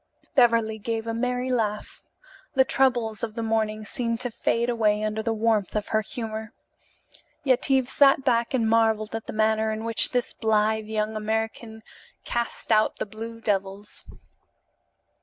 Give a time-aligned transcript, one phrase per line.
[0.33, 2.01] Beverly gave a merry laugh.
[2.55, 6.53] The troubles of the morning seemed to fade away under the warmth of her humor.
[7.43, 11.83] Yetive sat back and marvelled at the manner in which this blithe young American
[12.25, 14.03] cast out the "blue devils."